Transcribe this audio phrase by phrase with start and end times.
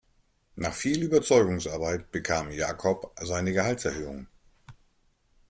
[0.55, 4.25] Nach viel Überzeugungsarbeit bekam Jakob seine Gehaltserhöhung.